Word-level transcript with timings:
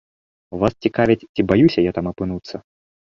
Вас 0.61 0.73
цікаваць 0.87 1.23
ці 1.33 1.45
баюся 1.51 1.79
я 1.89 1.91
там 1.99 2.05
апынуцца? 2.13 2.55